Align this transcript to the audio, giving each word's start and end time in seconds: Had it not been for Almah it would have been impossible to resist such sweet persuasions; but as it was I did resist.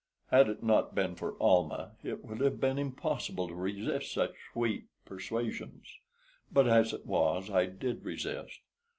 Had 0.31 0.49
it 0.49 0.63
not 0.63 0.95
been 0.95 1.13
for 1.13 1.33
Almah 1.39 1.91
it 2.03 2.25
would 2.25 2.39
have 2.39 2.59
been 2.59 2.79
impossible 2.79 3.47
to 3.47 3.53
resist 3.53 4.11
such 4.13 4.33
sweet 4.51 4.85
persuasions; 5.05 5.85
but 6.51 6.67
as 6.67 6.91
it 6.91 7.05
was 7.05 7.51
I 7.51 7.67
did 7.67 8.03
resist. 8.03 8.61